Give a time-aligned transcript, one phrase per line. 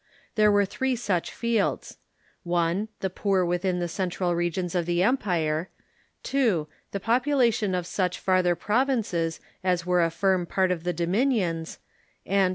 [0.35, 1.97] Ihere were three such fields:
[2.41, 2.87] 1.
[3.01, 5.69] The poor within the central regions of the empire;
[6.23, 6.67] 2.
[6.91, 11.77] The population of such farther provinces as were a firm part of the dominions;
[12.25, 12.49] and, 3.